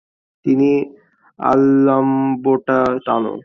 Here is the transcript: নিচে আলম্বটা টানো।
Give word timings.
নিচে 0.45 0.73
আলম্বটা 1.39 2.79
টানো। 3.05 3.33